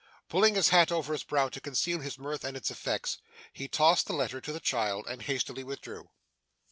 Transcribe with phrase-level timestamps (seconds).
[0.29, 3.19] Pulling his hat over his brow to conceal his mirth and its effects,
[3.53, 6.09] he tossed the letter to the child, and hastily withdrew.